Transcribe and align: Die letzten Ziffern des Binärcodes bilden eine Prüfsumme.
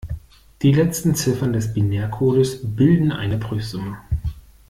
Die 0.63 0.71
letzten 0.73 1.13
Ziffern 1.13 1.53
des 1.53 1.75
Binärcodes 1.75 2.61
bilden 2.63 3.11
eine 3.11 3.37
Prüfsumme. 3.37 3.99